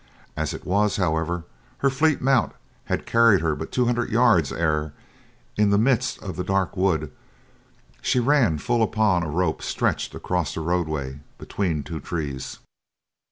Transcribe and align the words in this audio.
As 0.35 0.51
it 0.51 0.65
was, 0.65 0.95
however, 0.95 1.43
her 1.77 1.91
fleet 1.91 2.23
mount 2.23 2.53
had 2.85 3.05
carried 3.05 3.41
her 3.41 3.55
but 3.55 3.71
two 3.71 3.85
hundred 3.85 4.09
yards 4.09 4.51
ere, 4.51 4.93
in 5.57 5.69
the 5.69 5.77
midst 5.77 6.17
of 6.23 6.37
the 6.37 6.43
dark 6.43 6.75
wood, 6.75 7.11
she 8.01 8.19
ran 8.19 8.57
full 8.57 8.81
upon 8.81 9.21
a 9.21 9.29
rope 9.29 9.61
stretched 9.61 10.15
across 10.15 10.55
the 10.55 10.61
roadway 10.61 11.19
between 11.37 11.83
two 11.83 11.99
trees. 11.99 12.57